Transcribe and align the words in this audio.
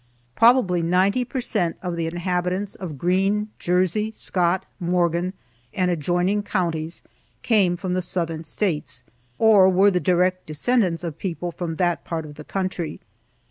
Probably 0.35 0.81
90 0.81 1.25
per 1.25 1.41
cent 1.41 1.75
of 1.83 1.95
the 1.95 2.07
inhabitants 2.07 2.73
of 2.73 2.97
Greene, 2.97 3.49
Jersey, 3.59 4.09
Scott, 4.09 4.65
Morgan, 4.79 5.33
and 5.75 5.91
adjoining 5.91 6.41
counties 6.41 7.03
came 7.43 7.77
from 7.77 7.93
the 7.93 8.01
Southern 8.01 8.43
States, 8.43 9.03
or 9.37 9.69
were 9.69 9.91
the 9.91 9.99
direct 9.99 10.47
descendants 10.47 11.03
of 11.03 11.19
people 11.19 11.51
from 11.51 11.75
that 11.75 12.03
part 12.03 12.25
of 12.25 12.33
the 12.33 12.43
country. 12.43 12.99